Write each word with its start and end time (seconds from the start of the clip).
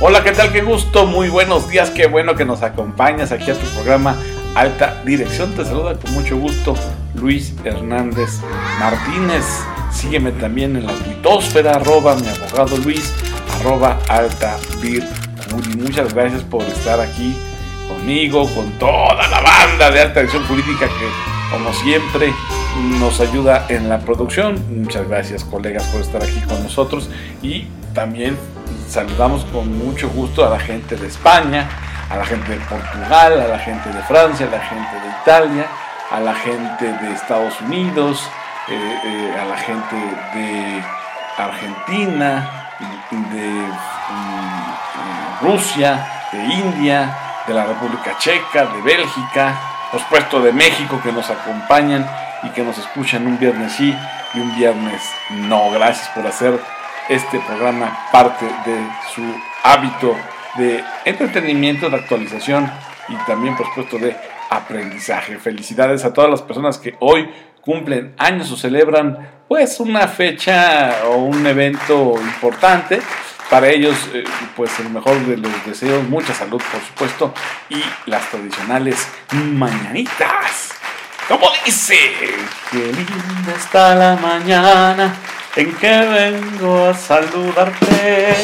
Hola, 0.00 0.22
¿qué 0.22 0.30
tal? 0.30 0.52
Qué 0.52 0.62
gusto, 0.62 1.06
muy 1.06 1.28
buenos 1.28 1.68
días, 1.68 1.90
qué 1.90 2.06
bueno 2.06 2.36
que 2.36 2.44
nos 2.44 2.62
acompañas 2.62 3.32
aquí 3.32 3.50
a 3.50 3.54
tu 3.54 3.66
programa 3.74 4.16
Alta 4.54 5.02
Dirección. 5.04 5.50
Te 5.54 5.64
saluda 5.64 5.98
con 5.98 6.14
mucho 6.14 6.36
gusto 6.36 6.76
Luis 7.16 7.52
Hernández 7.64 8.38
Martínez. 8.78 9.44
Sígueme 9.90 10.30
también 10.30 10.76
en 10.76 10.86
la 10.86 10.92
tuitosfera, 10.92 11.72
arroba 11.72 12.14
mi 12.14 12.28
abogado 12.28 12.76
Luis, 12.76 13.12
arroba 13.58 13.98
alta 14.08 14.56
vir. 14.80 15.02
Muchas 15.76 16.14
gracias 16.14 16.42
por 16.44 16.62
estar 16.62 17.00
aquí 17.00 17.36
conmigo, 17.88 18.48
con 18.54 18.70
toda 18.78 19.26
la 19.28 19.40
banda 19.40 19.90
de 19.90 20.00
Alta 20.00 20.20
Dirección 20.20 20.44
Política 20.44 20.86
que, 20.86 21.50
como 21.50 21.72
siempre, 21.72 22.32
nos 23.00 23.18
ayuda 23.18 23.66
en 23.68 23.88
la 23.88 23.98
producción. 23.98 24.62
Muchas 24.80 25.08
gracias, 25.08 25.42
colegas, 25.42 25.82
por 25.88 26.02
estar 26.02 26.22
aquí 26.22 26.40
con 26.42 26.62
nosotros. 26.62 27.10
Y 27.42 27.66
también 27.94 28.36
saludamos 28.88 29.44
con 29.46 29.76
mucho 29.78 30.08
gusto 30.08 30.46
a 30.46 30.50
la 30.50 30.58
gente 30.58 30.96
de 30.96 31.06
España, 31.06 31.68
a 32.10 32.16
la 32.16 32.24
gente 32.24 32.52
de 32.52 32.64
Portugal, 32.64 33.40
a 33.40 33.48
la 33.48 33.58
gente 33.58 33.90
de 33.90 34.02
Francia, 34.02 34.46
a 34.46 34.50
la 34.50 34.60
gente 34.60 35.00
de 35.00 35.08
Italia, 35.22 35.66
a 36.10 36.20
la 36.20 36.34
gente 36.34 36.92
de 36.92 37.12
Estados 37.12 37.60
Unidos, 37.60 38.26
eh, 38.68 38.98
eh, 39.04 39.40
a 39.40 39.44
la 39.44 39.56
gente 39.58 39.96
de 40.34 40.82
Argentina, 41.36 42.68
de 43.10 43.48
mm, 44.10 45.42
Rusia, 45.42 46.06
de 46.32 46.44
India, 46.44 47.14
de 47.46 47.54
la 47.54 47.64
República 47.64 48.16
Checa, 48.18 48.66
de 48.66 48.82
Bélgica, 48.82 49.54
por 49.90 50.00
supuesto 50.00 50.40
de 50.40 50.52
México 50.52 51.00
que 51.02 51.12
nos 51.12 51.28
acompañan 51.30 52.08
y 52.42 52.50
que 52.50 52.62
nos 52.62 52.78
escuchan 52.78 53.26
un 53.26 53.38
viernes 53.38 53.72
sí 53.72 53.94
y 54.34 54.40
un 54.40 54.54
viernes 54.56 55.02
no. 55.30 55.70
Gracias 55.70 56.08
por 56.08 56.26
hacer 56.26 56.77
este 57.08 57.38
programa 57.40 58.08
parte 58.12 58.44
de 58.44 58.86
su 59.14 59.22
hábito 59.62 60.14
de 60.56 60.84
entretenimiento, 61.04 61.88
de 61.88 61.96
actualización 61.96 62.70
y 63.08 63.14
también, 63.26 63.56
por 63.56 63.66
supuesto, 63.66 63.98
de 63.98 64.16
aprendizaje. 64.50 65.38
Felicidades 65.38 66.04
a 66.04 66.12
todas 66.12 66.30
las 66.30 66.42
personas 66.42 66.78
que 66.78 66.96
hoy 67.00 67.28
cumplen 67.60 68.14
años 68.18 68.50
o 68.50 68.56
celebran 68.56 69.30
pues 69.46 69.80
una 69.80 70.08
fecha 70.08 71.04
o 71.06 71.16
un 71.16 71.46
evento 71.46 72.14
importante. 72.20 73.00
Para 73.50 73.68
ellos, 73.68 73.96
eh, 74.12 74.24
pues 74.56 74.78
el 74.78 74.90
mejor 74.90 75.18
de 75.20 75.38
los 75.38 75.66
deseos, 75.66 76.06
mucha 76.06 76.34
salud 76.34 76.60
por 76.70 76.82
supuesto 76.82 77.32
y 77.70 77.82
las 78.04 78.28
tradicionales 78.30 79.08
mañanitas. 79.32 80.74
Como 81.26 81.46
dice, 81.64 81.96
qué 82.70 82.78
linda 82.78 83.54
está 83.56 83.94
la 83.94 84.16
mañana 84.16 85.14
en 85.56 85.74
que 85.76 85.88
vengo 85.88 86.86
a 86.86 86.94
saludarte. 86.94 88.34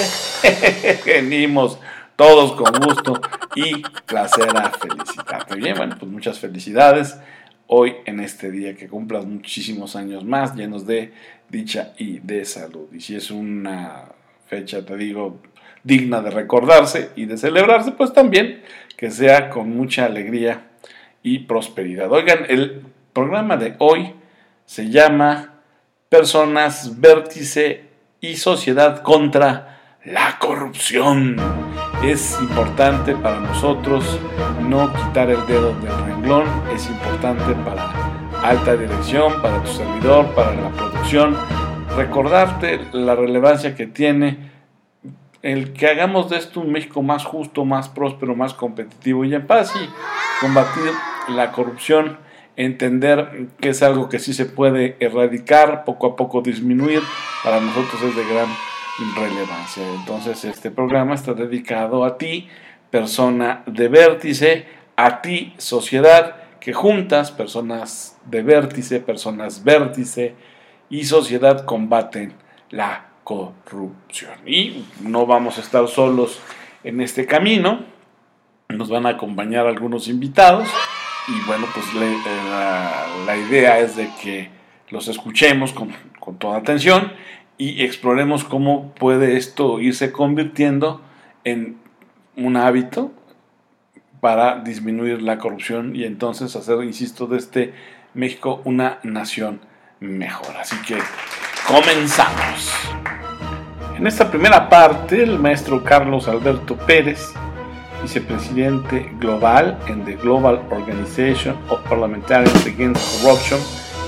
Venimos 1.06 1.78
todos 2.16 2.52
con 2.52 2.72
gusto 2.80 3.20
y 3.55 3.83
placer 4.06 4.56
a 4.56 4.70
felicitarte. 4.70 5.56
Bien, 5.56 5.77
bueno, 5.77 5.97
pues 5.98 6.10
muchas 6.10 6.38
felicidades 6.38 7.16
hoy 7.66 7.94
en 8.05 8.20
este 8.20 8.50
día 8.50 8.75
que 8.75 8.88
cumplas 8.88 9.25
muchísimos 9.25 9.97
años 9.97 10.25
más 10.25 10.55
llenos 10.55 10.86
de 10.86 11.12
dicha 11.48 11.92
y 11.98 12.19
de 12.19 12.44
salud. 12.44 12.88
Y 12.92 13.00
si 13.00 13.16
es 13.16 13.30
una 13.30 14.05
fecha, 14.47 14.84
te 14.84 14.97
digo, 14.97 15.41
digna 15.82 16.20
de 16.20 16.30
recordarse 16.30 17.10
y 17.16 17.27
de 17.27 17.36
celebrarse, 17.36 17.92
pues 17.92 18.12
también 18.12 18.62
que 18.97 19.10
sea 19.10 19.50
con 19.50 19.70
mucha 19.70 20.06
alegría 20.06 20.69
y 21.22 21.41
prosperidad. 21.41 22.10
Oigan, 22.12 22.47
el 22.48 22.82
programa 23.12 23.56
de 23.56 23.75
hoy 23.78 24.14
se 24.66 24.91
llama 24.91 25.53
personas, 26.14 27.00
vértice 27.00 27.88
y 28.20 28.36
sociedad 28.36 29.02
contra 29.02 29.98
la 30.04 30.38
corrupción. 30.38 31.34
Es 32.04 32.38
importante 32.40 33.16
para 33.16 33.40
nosotros 33.40 34.20
no 34.60 34.92
quitar 34.92 35.28
el 35.28 35.44
dedo 35.48 35.74
del 35.80 36.06
renglón, 36.06 36.44
es 36.72 36.88
importante 36.88 37.53
para 37.64 37.91
alta 38.44 38.76
dirección, 38.76 39.42
para 39.42 39.60
tu 39.64 39.72
servidor, 39.72 40.32
para 40.36 40.54
la 40.54 40.70
producción, 40.70 41.36
recordarte 41.97 42.78
la 42.92 43.16
relevancia 43.16 43.74
que 43.74 43.88
tiene 43.88 44.53
el 45.42 45.72
que 45.72 45.88
hagamos 45.88 46.30
de 46.30 46.36
esto 46.36 46.60
un 46.60 46.70
México 46.70 47.03
más 47.03 47.24
justo, 47.24 47.64
más 47.64 47.88
próspero, 47.88 48.36
más 48.36 48.54
competitivo 48.54 49.24
y 49.24 49.34
en 49.34 49.48
paz 49.48 49.72
y 49.74 50.41
combatir 50.41 50.92
la 51.30 51.50
corrupción 51.50 52.22
entender 52.56 53.48
que 53.60 53.70
es 53.70 53.82
algo 53.82 54.09
que 54.09 54.19
sí 54.19 54.32
se 54.32 54.47
puede 54.47 54.97
erradicar, 55.00 55.84
poco 55.84 56.09
a 56.09 56.16
poco 56.16 56.41
disminuir, 56.41 57.03
para 57.42 57.60
nosotros 57.60 58.03
es 58.03 58.16
de 58.16 58.25
gran 58.25 58.48
relevancia. 59.16 59.82
Entonces 59.94 60.44
este 60.44 60.70
programa 60.70 61.15
está 61.15 61.34
dedicado 61.34 62.04
a 62.04 62.16
ti, 62.16 62.48
persona 62.91 63.62
de 63.66 63.88
vértice, 63.88 64.66
a 64.97 65.20
ti, 65.20 65.54
sociedad, 65.59 66.37
que 66.60 66.72
juntas, 66.72 67.32
personas 67.32 68.19
de 68.25 68.42
vértice, 68.42 69.00
personas 69.00 69.65
vértice 69.65 70.34
y 70.88 71.04
sociedad 71.04 71.65
combaten 71.65 72.34
la 72.71 73.09
corrupción. 73.25 74.34
Y 74.47 74.86
no 75.00 75.26
vamos 75.26 75.59
a 75.59 75.60
estar 75.60 75.86
solos 75.88 76.41
en 76.84 77.00
este 77.00 77.26
camino, 77.26 77.81
nos 78.69 78.88
van 78.88 79.06
a 79.06 79.10
acompañar 79.10 79.66
algunos 79.66 80.09
invitados 80.09 80.69
y 81.28 81.46
bueno, 81.46 81.66
pues 81.72 81.86
la, 81.94 83.36
idea 83.36 83.78
es 83.78 83.96
de 83.96 84.10
que 84.22 84.50
los 84.90 85.08
escuchemos 85.08 85.72
con, 85.72 85.92
con, 86.20 86.38
toda 86.38 86.58
atención 86.58 87.12
y 87.56 87.82
exploremos 87.82 88.44
cómo 88.44 88.92
puede 88.94 89.36
esto 89.36 89.80
irse 89.80 90.12
convirtiendo 90.12 91.00
en 91.44 91.78
un 92.36 92.56
hábito 92.56 93.12
para 94.20 94.60
disminuir 94.60 95.22
la 95.22 95.38
corrupción 95.38 95.94
y 95.96 96.04
entonces 96.04 96.56
hacer, 96.56 96.82
insisto, 96.82 97.26
de 97.26 97.38
este 97.38 97.74
México 98.14 98.60
una 98.64 98.98
nación 99.02 99.60
mejor. 100.00 100.56
Así 100.56 100.76
que 100.86 100.98
comenzamos. 101.66 102.72
En 103.96 104.06
esta 104.06 104.30
primera 104.30 104.68
parte, 104.68 105.22
el 105.22 105.38
maestro 105.38 105.84
Carlos 105.84 106.26
Alberto 106.28 106.76
Pérez 106.76 107.32
vicepresidente 108.04 109.10
global 109.19 109.78
en 109.88 110.04
the 110.04 110.15
Global 110.16 110.60
Organization 110.70 111.56
of 111.70 111.81
Parliamentarians 111.88 112.66
Against 112.66 113.22
Corruption, 113.22 113.59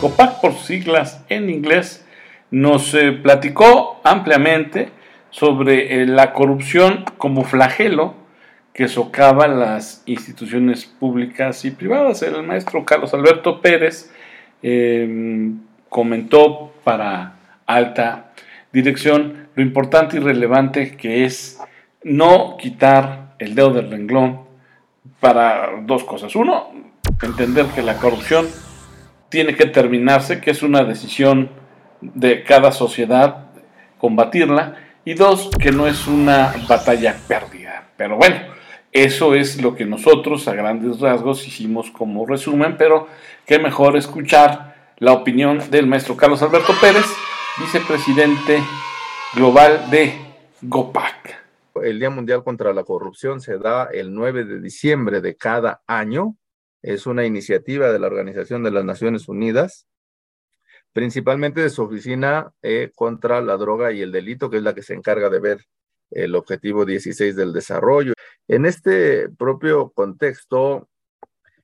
COPAC 0.02 0.42
por 0.42 0.52
siglas 0.52 1.24
en 1.30 1.48
inglés, 1.48 2.04
nos 2.50 2.92
eh, 2.92 3.12
platicó 3.12 3.98
ampliamente 4.04 4.90
sobre 5.30 6.02
eh, 6.02 6.06
la 6.06 6.34
corrupción 6.34 7.06
como 7.16 7.44
flagelo 7.44 8.12
que 8.74 8.86
socava 8.88 9.48
las 9.48 10.02
instituciones 10.04 10.84
públicas 10.84 11.64
y 11.64 11.70
privadas. 11.70 12.20
El 12.20 12.42
maestro 12.42 12.84
Carlos 12.84 13.14
Alberto 13.14 13.62
Pérez 13.62 14.12
em, 14.62 15.58
comentó 15.88 16.74
para 16.84 17.36
alta 17.64 18.32
dirección 18.74 19.48
lo 19.54 19.62
importante 19.62 20.18
y 20.18 20.20
relevante 20.20 20.98
que 20.98 21.24
es 21.24 21.58
no 22.04 22.58
quitar 22.58 23.25
el 23.38 23.54
dedo 23.54 23.70
del 23.70 23.90
renglón 23.90 24.42
para 25.20 25.70
dos 25.82 26.04
cosas. 26.04 26.34
Uno, 26.36 26.70
entender 27.22 27.66
que 27.66 27.82
la 27.82 27.98
corrupción 27.98 28.46
tiene 29.28 29.54
que 29.54 29.66
terminarse, 29.66 30.40
que 30.40 30.50
es 30.50 30.62
una 30.62 30.84
decisión 30.84 31.50
de 32.00 32.42
cada 32.42 32.72
sociedad 32.72 33.46
combatirla. 33.98 34.76
Y 35.04 35.14
dos, 35.14 35.50
que 35.60 35.70
no 35.70 35.86
es 35.86 36.08
una 36.08 36.52
batalla 36.68 37.16
perdida. 37.28 37.84
Pero 37.96 38.16
bueno, 38.16 38.36
eso 38.92 39.34
es 39.34 39.62
lo 39.62 39.76
que 39.76 39.84
nosotros 39.84 40.48
a 40.48 40.54
grandes 40.54 41.00
rasgos 41.00 41.46
hicimos 41.46 41.90
como 41.90 42.26
resumen, 42.26 42.76
pero 42.76 43.08
qué 43.46 43.58
mejor 43.58 43.96
escuchar 43.96 44.74
la 44.98 45.12
opinión 45.12 45.70
del 45.70 45.86
maestro 45.86 46.16
Carlos 46.16 46.42
Alberto 46.42 46.74
Pérez, 46.80 47.06
vicepresidente 47.58 48.60
global 49.34 49.90
de 49.90 50.14
GOPAC 50.62 51.45
el 51.82 51.98
Día 51.98 52.10
Mundial 52.10 52.44
contra 52.44 52.72
la 52.72 52.84
Corrupción 52.84 53.40
se 53.40 53.58
da 53.58 53.84
el 53.84 54.14
9 54.14 54.44
de 54.44 54.60
diciembre 54.60 55.20
de 55.20 55.36
cada 55.36 55.82
año. 55.86 56.36
Es 56.82 57.06
una 57.06 57.24
iniciativa 57.24 57.92
de 57.92 57.98
la 57.98 58.06
Organización 58.06 58.62
de 58.62 58.70
las 58.70 58.84
Naciones 58.84 59.28
Unidas, 59.28 59.86
principalmente 60.92 61.60
de 61.60 61.70
su 61.70 61.82
oficina 61.82 62.52
eh, 62.62 62.90
contra 62.94 63.40
la 63.40 63.56
droga 63.56 63.92
y 63.92 64.02
el 64.02 64.12
delito, 64.12 64.50
que 64.50 64.58
es 64.58 64.62
la 64.62 64.74
que 64.74 64.82
se 64.82 64.94
encarga 64.94 65.28
de 65.28 65.40
ver 65.40 65.66
el 66.10 66.34
objetivo 66.34 66.84
16 66.84 67.36
del 67.36 67.52
desarrollo. 67.52 68.12
En 68.48 68.66
este 68.66 69.28
propio 69.28 69.90
contexto, 69.90 70.88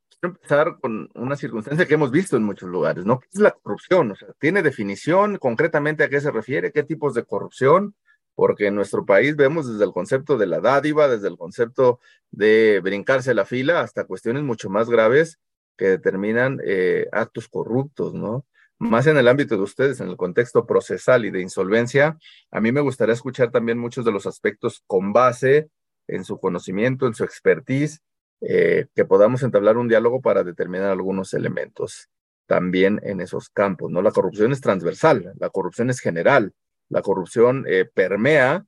quiero 0.08 0.34
empezar 0.34 0.78
con 0.80 1.08
una 1.14 1.36
circunstancia 1.36 1.86
que 1.86 1.94
hemos 1.94 2.10
visto 2.10 2.36
en 2.36 2.44
muchos 2.44 2.68
lugares, 2.68 3.04
¿no? 3.04 3.20
¿Qué 3.20 3.28
es 3.32 3.40
la 3.40 3.52
corrupción? 3.52 4.10
O 4.10 4.16
sea, 4.16 4.28
¿tiene 4.38 4.62
definición 4.62 5.38
concretamente 5.38 6.04
a 6.04 6.08
qué 6.08 6.20
se 6.20 6.30
refiere? 6.30 6.72
¿Qué 6.72 6.82
tipos 6.82 7.14
de 7.14 7.24
corrupción? 7.24 7.94
Porque 8.34 8.66
en 8.66 8.74
nuestro 8.74 9.04
país 9.04 9.36
vemos 9.36 9.70
desde 9.70 9.84
el 9.84 9.92
concepto 9.92 10.38
de 10.38 10.46
la 10.46 10.60
dádiva, 10.60 11.08
desde 11.08 11.28
el 11.28 11.36
concepto 11.36 12.00
de 12.30 12.80
brincarse 12.82 13.34
la 13.34 13.44
fila, 13.44 13.80
hasta 13.80 14.04
cuestiones 14.04 14.42
mucho 14.42 14.70
más 14.70 14.88
graves 14.88 15.38
que 15.76 15.86
determinan 15.86 16.60
eh, 16.64 17.06
actos 17.12 17.48
corruptos, 17.48 18.14
¿no? 18.14 18.46
más 18.82 19.06
en 19.06 19.16
el 19.16 19.28
ámbito 19.28 19.56
de 19.56 19.62
ustedes, 19.62 20.00
en 20.00 20.08
el 20.08 20.16
contexto 20.16 20.66
procesal 20.66 21.24
y 21.24 21.30
de 21.30 21.40
insolvencia, 21.40 22.18
a 22.50 22.60
mí 22.60 22.72
me 22.72 22.80
gustaría 22.80 23.14
escuchar 23.14 23.50
también 23.50 23.78
muchos 23.78 24.04
de 24.04 24.10
los 24.10 24.26
aspectos 24.26 24.82
con 24.86 25.12
base 25.12 25.68
en 26.08 26.24
su 26.24 26.38
conocimiento, 26.38 27.06
en 27.06 27.14
su 27.14 27.22
expertise, 27.22 28.00
eh, 28.40 28.86
que 28.94 29.04
podamos 29.04 29.44
entablar 29.44 29.76
un 29.76 29.88
diálogo 29.88 30.20
para 30.20 30.42
determinar 30.42 30.90
algunos 30.90 31.32
elementos 31.32 32.08
también 32.46 33.00
en 33.04 33.20
esos 33.20 33.50
campos, 33.50 33.90
¿no? 33.90 34.02
La 34.02 34.10
corrupción 34.10 34.50
es 34.50 34.60
transversal, 34.60 35.32
la 35.38 35.50
corrupción 35.50 35.88
es 35.90 36.00
general, 36.00 36.52
la 36.92 37.00
corrupción 37.00 37.64
eh, 37.66 37.86
permea, 37.86 38.66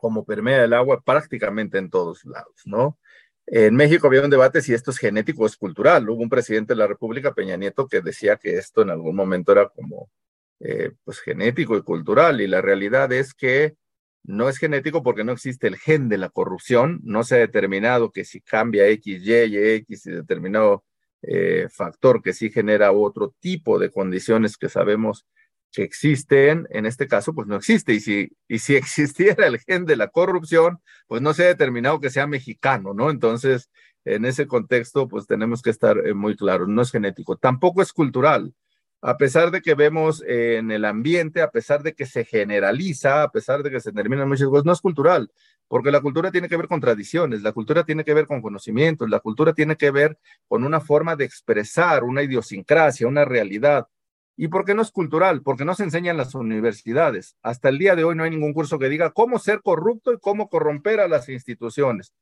como 0.00 0.24
permea 0.24 0.62
el 0.64 0.72
agua 0.72 1.02
prácticamente 1.04 1.76
en 1.78 1.90
todos 1.90 2.24
lados, 2.24 2.62
¿no? 2.64 2.98
En 3.46 3.74
México 3.74 4.06
había 4.06 4.22
un 4.22 4.30
debate 4.30 4.62
si 4.62 4.74
esto 4.74 4.92
es 4.92 4.98
genético 4.98 5.42
o 5.42 5.46
es 5.46 5.56
cultural. 5.56 6.08
Hubo 6.08 6.22
un 6.22 6.28
presidente 6.28 6.74
de 6.74 6.78
la 6.78 6.86
República, 6.86 7.34
Peña 7.34 7.56
Nieto, 7.56 7.88
que 7.88 8.00
decía 8.00 8.36
que 8.36 8.56
esto 8.56 8.82
en 8.82 8.90
algún 8.90 9.14
momento 9.14 9.52
era 9.52 9.68
como 9.68 10.10
eh, 10.60 10.92
pues 11.04 11.20
genético 11.20 11.76
y 11.76 11.82
cultural. 11.82 12.40
Y 12.40 12.46
la 12.48 12.60
realidad 12.60 13.12
es 13.12 13.34
que 13.34 13.76
no 14.24 14.48
es 14.48 14.58
genético 14.58 15.02
porque 15.02 15.22
no 15.22 15.32
existe 15.32 15.68
el 15.68 15.76
gen 15.76 16.08
de 16.08 16.18
la 16.18 16.28
corrupción. 16.28 17.00
No 17.04 17.22
se 17.22 17.36
ha 17.36 17.38
determinado 17.38 18.10
que 18.10 18.24
si 18.24 18.40
cambia 18.40 18.88
X, 18.88 19.22
Y, 19.22 19.32
y 19.32 19.56
X 19.56 20.06
y 20.06 20.10
determinado 20.10 20.84
eh, 21.22 21.68
factor 21.70 22.22
que 22.22 22.32
sí 22.32 22.50
genera 22.50 22.90
otro 22.92 23.32
tipo 23.40 23.78
de 23.78 23.90
condiciones 23.90 24.56
que 24.56 24.68
sabemos 24.68 25.24
que 25.76 25.82
existen, 25.82 26.66
en 26.70 26.86
este 26.86 27.06
caso, 27.06 27.34
pues 27.34 27.46
no 27.46 27.54
existe. 27.54 27.92
Y 27.92 28.00
si, 28.00 28.30
y 28.48 28.60
si 28.60 28.76
existiera 28.76 29.46
el 29.46 29.58
gen 29.58 29.84
de 29.84 29.96
la 29.96 30.08
corrupción, 30.08 30.80
pues 31.06 31.20
no 31.20 31.34
se 31.34 31.44
ha 31.44 31.48
determinado 31.48 32.00
que 32.00 32.08
sea 32.08 32.26
mexicano, 32.26 32.94
¿no? 32.94 33.10
Entonces, 33.10 33.68
en 34.06 34.24
ese 34.24 34.46
contexto, 34.46 35.06
pues 35.06 35.26
tenemos 35.26 35.60
que 35.60 35.68
estar 35.68 35.98
eh, 35.98 36.14
muy 36.14 36.34
claros, 36.34 36.66
no 36.66 36.80
es 36.80 36.90
genético, 36.90 37.36
tampoco 37.36 37.82
es 37.82 37.92
cultural. 37.92 38.54
A 39.02 39.18
pesar 39.18 39.50
de 39.50 39.60
que 39.60 39.74
vemos 39.74 40.24
en 40.26 40.70
el 40.70 40.86
ambiente, 40.86 41.42
a 41.42 41.50
pesar 41.50 41.82
de 41.82 41.92
que 41.92 42.06
se 42.06 42.24
generaliza, 42.24 43.22
a 43.22 43.30
pesar 43.30 43.62
de 43.62 43.70
que 43.70 43.80
se 43.80 43.92
terminan 43.92 44.28
muchas 44.28 44.48
cosas, 44.48 44.64
no 44.64 44.72
es 44.72 44.80
cultural, 44.80 45.30
porque 45.68 45.90
la 45.90 46.00
cultura 46.00 46.30
tiene 46.30 46.48
que 46.48 46.56
ver 46.56 46.68
con 46.68 46.80
tradiciones, 46.80 47.42
la 47.42 47.52
cultura 47.52 47.84
tiene 47.84 48.02
que 48.02 48.14
ver 48.14 48.26
con 48.26 48.40
conocimientos, 48.40 49.10
la 49.10 49.20
cultura 49.20 49.52
tiene 49.52 49.76
que 49.76 49.90
ver 49.90 50.18
con 50.48 50.64
una 50.64 50.80
forma 50.80 51.16
de 51.16 51.26
expresar 51.26 52.02
una 52.02 52.22
idiosincrasia, 52.22 53.06
una 53.06 53.26
realidad. 53.26 53.86
¿Y 54.36 54.48
por 54.48 54.64
qué 54.64 54.74
no 54.74 54.82
es 54.82 54.90
cultural? 54.90 55.42
Porque 55.42 55.64
no 55.64 55.74
se 55.74 55.84
enseña 55.84 56.10
en 56.10 56.18
las 56.18 56.34
universidades. 56.34 57.36
Hasta 57.42 57.70
el 57.70 57.78
día 57.78 57.96
de 57.96 58.04
hoy 58.04 58.14
no 58.14 58.24
hay 58.24 58.30
ningún 58.30 58.52
curso 58.52 58.78
que 58.78 58.90
diga 58.90 59.10
cómo 59.10 59.38
ser 59.38 59.62
corrupto 59.62 60.12
y 60.12 60.18
cómo 60.18 60.48
corromper 60.48 61.00
a 61.00 61.08
las 61.08 61.28
instituciones. 61.30 62.12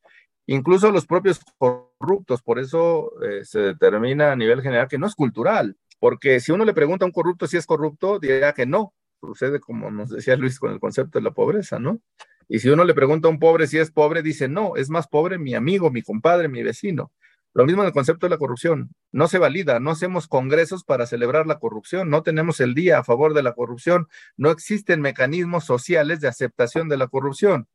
Incluso 0.46 0.93
los 0.93 1.06
propios 1.06 1.40
corruptos, 1.58 2.43
por 2.43 2.58
eso 2.58 3.12
eh, 3.22 3.44
se 3.44 3.61
determina 3.61 4.32
a 4.32 4.37
nivel 4.37 4.62
general 4.62 4.88
que 4.88 4.99
no 4.99 5.06
es 5.06 5.14
cultural, 5.14 5.76
porque 5.99 6.38
si 6.38 6.52
uno 6.52 6.64
le 6.64 6.75
pregunta 6.75 7.05
a 7.05 7.08
un 7.08 7.12
corrupto 7.12 7.46
si 7.46 7.56
es 7.56 7.66
corrupto, 7.66 8.19
dirá 8.19 8.52
que 8.52 8.67
no. 8.67 8.94
Sucede 9.20 9.58
como 9.58 9.90
nos 9.90 10.10
decía 10.10 10.37
Luis 10.37 10.58
con 10.58 10.70
el 10.70 10.78
concepto 10.78 11.19
de 11.19 11.25
la 11.25 11.31
pobreza, 11.31 11.78
¿no? 11.78 12.00
Y 12.46 12.58
si 12.58 12.69
uno 12.69 12.84
le 12.84 12.93
pregunta 12.93 13.26
a 13.26 13.31
un 13.31 13.38
pobre 13.38 13.67
si 13.67 13.78
es 13.78 13.90
pobre, 13.90 14.22
dice, 14.22 14.49
no, 14.49 14.76
es 14.76 14.90
más 14.90 15.08
pobre 15.08 15.38
mi 15.38 15.55
amigo, 15.55 15.90
mi 15.90 16.02
compadre, 16.02 16.49
mi 16.49 16.62
vecino. 16.62 17.10
Lo 17.55 17.65
mismo 17.65 17.83
en 17.83 17.87
el 17.87 17.93
concepto 17.93 18.27
de 18.27 18.31
la 18.31 18.39
corrupción. 18.39 18.91
No 19.12 19.29
se 19.29 19.39
valida, 19.39 19.79
no 19.79 19.93
hacemos 19.93 20.27
congresos 20.27 20.83
para 20.83 21.06
celebrar 21.06 21.47
la 21.47 21.61
corrupción, 21.61 22.11
no 22.11 22.25
tenemos 22.25 22.59
el 22.61 22.75
día 22.75 22.99
a 22.99 23.05
favor 23.05 23.33
de 23.33 23.45
la 23.45 23.53
corrupción, 23.53 24.09
no 24.37 24.51
existen 24.51 25.01
mecanismos 25.01 25.65
sociales 25.65 26.21
de 26.21 26.27
aceptación 26.27 26.89
de 26.89 26.97
la 26.97 27.06
corrupción. 27.06 27.69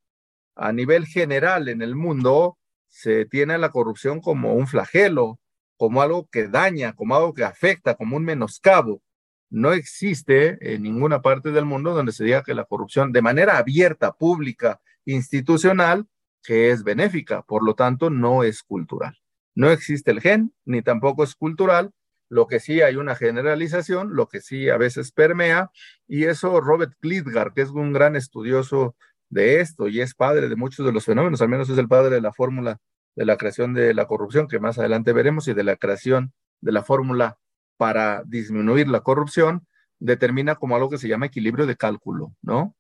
A 0.56 0.74
nivel 0.74 1.06
general 1.06 1.70
en 1.70 1.82
el 1.82 1.96
mundo 1.96 2.58
se 2.90 3.26
tiene 3.26 3.58
la 3.58 3.70
corrupción 3.70 4.20
como 4.20 4.54
un 4.54 4.68
flagelo, 4.68 5.40
como 5.78 6.02
algo 6.02 6.28
que 6.30 6.50
daña, 6.50 6.92
como 6.94 7.16
algo 7.16 7.34
que 7.34 7.46
afecta, 7.46 7.96
como 7.96 8.18
un 8.18 8.26
menoscabo. 8.26 9.02
No 9.50 9.72
existe 9.72 10.58
en 10.74 10.84
ninguna 10.84 11.22
parte 11.22 11.52
del 11.52 11.64
mundo 11.64 11.94
donde 11.94 12.12
se 12.12 12.26
diga 12.26 12.44
que 12.44 12.54
la 12.54 12.66
corrupción 12.66 13.14
de 13.14 13.22
manera 13.22 13.58
abierta, 13.58 14.12
pública, 14.12 14.82
institucional, 15.06 16.06
que 16.44 16.72
es 16.72 16.84
benéfica, 16.84 17.44
por 17.44 17.64
lo 17.66 17.76
tanto 17.76 18.10
no 18.10 18.44
es 18.44 18.62
cultural. 18.62 19.18
No 19.60 19.72
existe 19.72 20.12
el 20.12 20.22
gen, 20.22 20.54
ni 20.64 20.82
tampoco 20.82 21.22
es 21.22 21.36
cultural, 21.36 21.92
lo 22.30 22.48
que 22.48 22.62
sí 22.62 22.80
hay 22.82 22.96
una 22.96 23.14
generalización, 23.16 24.16
lo 24.16 24.30
que 24.30 24.40
sí 24.40 24.70
a 24.70 24.78
veces 24.78 25.12
permea, 25.12 25.70
y 26.08 26.24
eso 26.24 26.62
Robert 26.62 26.94
Klitgar, 27.02 27.52
que 27.54 27.64
es 27.64 27.70
un 27.70 27.92
gran 27.92 28.16
estudioso 28.16 28.96
de 29.28 29.60
esto 29.60 29.90
y 29.90 30.00
es 30.00 30.14
padre 30.14 30.48
de 30.48 30.56
muchos 30.56 30.86
de 30.86 30.94
los 30.94 31.04
fenómenos, 31.04 31.42
al 31.42 31.50
menos 31.50 31.70
es 31.70 31.78
el 31.78 31.90
padre 31.90 32.16
de 32.16 32.22
la 32.22 32.32
fórmula 32.32 32.80
de 33.18 33.26
la 33.26 33.36
creación 33.36 33.74
de 33.74 33.94
la 33.94 34.06
corrupción, 34.06 34.48
que 34.48 34.62
más 34.62 34.80
adelante 34.80 35.12
veremos, 35.12 35.50
y 35.50 35.54
de 35.54 35.66
la 35.66 35.76
creación 35.76 36.32
de 36.62 36.72
la 36.72 36.82
fórmula 36.82 37.38
para 37.76 38.24
disminuir 38.26 38.88
la 38.88 39.02
corrupción, 39.02 39.68
determina 40.00 40.56
como 40.56 40.78
algo 40.78 40.90
que 40.90 41.00
se 41.00 41.10
llama 41.10 41.26
equilibrio 41.26 41.66
de 41.66 41.76
cálculo, 41.76 42.34
¿no? 42.42 42.78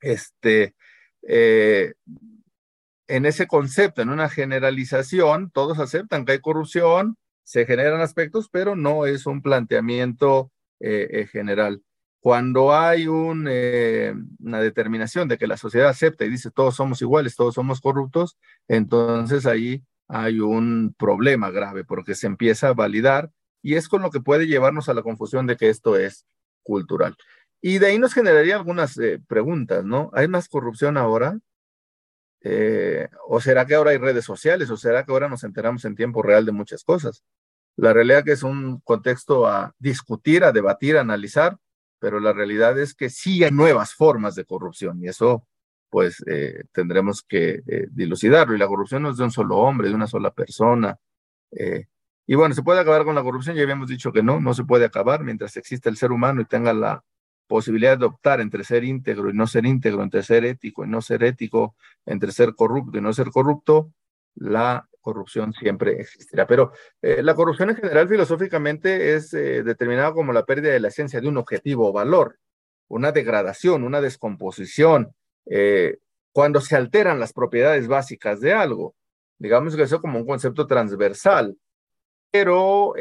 Este, 0.00 0.74
eh, 1.22 1.94
en 3.06 3.26
ese 3.26 3.46
concepto, 3.46 4.02
en 4.02 4.08
una 4.08 4.28
generalización, 4.28 5.50
todos 5.50 5.78
aceptan 5.78 6.24
que 6.24 6.32
hay 6.32 6.40
corrupción, 6.40 7.16
se 7.42 7.66
generan 7.66 8.00
aspectos, 8.00 8.48
pero 8.50 8.76
no 8.76 9.06
es 9.06 9.26
un 9.26 9.42
planteamiento 9.42 10.50
eh, 10.80 11.08
eh, 11.10 11.26
general. 11.26 11.82
Cuando 12.20 12.74
hay 12.74 13.06
eh, 13.48 14.14
una 14.38 14.60
determinación 14.60 15.28
de 15.28 15.36
que 15.36 15.46
la 15.46 15.58
sociedad 15.58 15.90
acepta 15.90 16.24
y 16.24 16.30
dice 16.30 16.50
todos 16.50 16.76
somos 16.76 17.02
iguales, 17.02 17.36
todos 17.36 17.54
somos 17.54 17.82
corruptos, 17.82 18.38
entonces 18.66 19.44
ahí 19.44 19.84
hay 20.08 20.40
un 20.40 20.94
problema 20.98 21.50
grave 21.50 21.84
porque 21.84 22.14
se 22.14 22.26
empieza 22.26 22.68
a 22.68 22.74
validar 22.74 23.30
y 23.62 23.74
es 23.74 23.88
con 23.88 24.02
lo 24.02 24.10
que 24.10 24.20
puede 24.20 24.46
llevarnos 24.46 24.88
a 24.88 24.94
la 24.94 25.02
confusión 25.02 25.46
de 25.46 25.56
que 25.56 25.68
esto 25.68 25.96
es 25.98 26.26
cultural. 26.62 27.14
Y 27.60 27.78
de 27.78 27.88
ahí 27.88 27.98
nos 27.98 28.14
generaría 28.14 28.56
algunas 28.56 28.98
preguntas, 29.26 29.84
¿no? 29.84 30.10
¿Hay 30.14 30.28
más 30.28 30.48
corrupción 30.48 30.96
ahora? 30.96 31.38
Eh, 32.46 33.08
¿O 33.26 33.40
será 33.40 33.64
que 33.66 33.74
ahora 33.74 33.92
hay 33.92 33.96
redes 33.96 34.24
sociales? 34.26 34.70
¿O 34.70 34.76
será 34.76 35.04
que 35.04 35.12
ahora 35.12 35.28
nos 35.28 35.44
enteramos 35.44 35.84
en 35.86 35.94
tiempo 35.96 36.22
real 36.22 36.44
de 36.44 36.52
muchas 36.52 36.84
cosas? 36.84 37.24
La 37.76 37.92
realidad 37.92 38.22
que 38.22 38.32
es 38.32 38.42
un 38.42 38.80
contexto 38.80 39.46
a 39.46 39.74
discutir, 39.78 40.44
a 40.44 40.52
debatir, 40.52 40.98
a 40.98 41.00
analizar, 41.00 41.56
pero 41.98 42.20
la 42.20 42.34
realidad 42.34 42.78
es 42.78 42.94
que 42.94 43.08
sí 43.08 43.42
hay 43.44 43.50
nuevas 43.50 43.94
formas 43.94 44.34
de 44.34 44.44
corrupción 44.44 45.02
y 45.02 45.08
eso 45.08 45.46
pues 45.88 46.22
eh, 46.26 46.64
tendremos 46.72 47.22
que 47.22 47.62
eh, 47.66 47.86
dilucidarlo. 47.90 48.54
Y 48.54 48.58
la 48.58 48.68
corrupción 48.68 49.02
no 49.02 49.10
es 49.10 49.16
de 49.16 49.24
un 49.24 49.30
solo 49.30 49.56
hombre, 49.58 49.88
de 49.88 49.94
una 49.94 50.06
sola 50.06 50.30
persona. 50.32 50.98
y 52.26 52.34
bueno, 52.34 52.54
¿se 52.54 52.62
puede 52.62 52.80
acabar 52.80 53.04
con 53.04 53.14
la 53.14 53.22
corrupción? 53.22 53.56
Ya 53.56 53.62
habíamos 53.62 53.88
dicho 53.88 54.12
que 54.12 54.22
no, 54.22 54.40
no 54.40 54.54
se 54.54 54.64
puede 54.64 54.84
acabar 54.84 55.24
mientras 55.24 55.56
exista 55.56 55.88
el 55.88 55.96
ser 55.96 56.12
humano 56.12 56.40
y 56.42 56.46
tenga 56.46 56.72
la 56.74 57.02
posibilidad 57.46 57.98
de 57.98 58.06
optar 58.06 58.40
entre 58.40 58.64
ser 58.64 58.84
íntegro 58.84 59.30
y 59.30 59.34
no 59.34 59.46
ser 59.46 59.66
íntegro, 59.66 60.02
entre 60.02 60.22
ser 60.22 60.44
ético 60.44 60.84
y 60.84 60.88
no 60.88 61.00
ser 61.02 61.24
ético, 61.24 61.76
entre 62.06 62.32
ser 62.32 62.54
corrupto 62.54 62.98
y 62.98 63.00
no 63.00 63.12
ser 63.12 63.30
corrupto, 63.30 63.92
la 64.34 64.88
corrupción 65.04 65.52
siempre 65.52 66.00
existirá. 66.00 66.46
Pero 66.46 66.72
eh, 67.02 67.22
la 67.22 67.34
corrupción 67.34 67.70
en 67.70 67.76
general 67.76 68.08
filosóficamente 68.08 69.14
es 69.14 69.32
eh, 69.34 69.62
determinada 69.62 70.12
como 70.12 70.32
la 70.32 70.44
pérdida 70.44 70.72
de 70.72 70.80
la 70.80 70.88
esencia 70.88 71.20
de 71.20 71.28
un 71.28 71.36
objetivo 71.36 71.88
o 71.88 71.92
valor, 71.92 72.38
una 72.88 73.12
degradación, 73.12 73.84
una 73.84 74.00
descomposición, 74.00 75.14
eh, 75.46 75.98
cuando 76.32 76.60
se 76.60 76.74
alteran 76.74 77.20
las 77.20 77.32
propiedades 77.32 77.86
básicas 77.86 78.40
de 78.40 78.54
algo. 78.54 78.96
Digamos 79.38 79.76
que 79.76 79.82
eso 79.82 80.00
como 80.00 80.18
un 80.18 80.26
concepto 80.26 80.66
transversal. 80.66 81.56
Pero, 82.32 82.94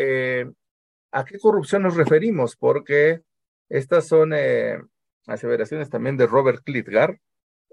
¿a 1.11 1.25
qué 1.25 1.39
corrupción 1.39 1.81
nos 1.81 1.95
referimos? 1.95 2.55
Porque 2.55 3.23
estas 3.73 4.07
son 4.07 4.33
eh, 4.35 4.77
aseveraciones 5.25 5.89
también 5.89 6.15
de 6.15 6.27
Robert 6.27 6.61
Klitgar. 6.63 7.19